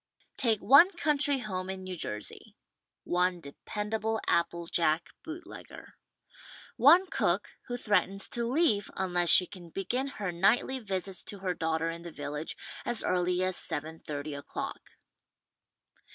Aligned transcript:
''Take 0.37 0.61
one 0.61 0.89
country 0.93 1.37
home 1.37 1.69
in 1.69 1.83
New 1.83 1.95
Jersey. 1.95 2.55
One 3.03 3.39
dependa 3.39 4.01
ble 4.01 4.19
apple 4.25 4.65
jack 4.65 5.09
bootlegger. 5.23 5.93
One 6.75 7.05
cook 7.05 7.49
who 7.67 7.77
threatens 7.77 8.27
to 8.29 8.47
leave 8.51 8.89
unless 8.97 9.29
she 9.29 9.45
can 9.45 9.69
begin 9.69 10.07
her 10.07 10.31
nightly 10.31 10.79
visits 10.79 11.23
to 11.25 11.37
her 11.41 11.53
daugh 11.53 11.77
ter 11.77 11.91
in 11.91 12.01
the 12.01 12.09
village 12.11 12.57
as 12.83 13.03
early 13.03 13.43
as 13.43 13.57
seven 13.57 13.99
thirty 13.99 14.33
o'clock. 14.33 14.89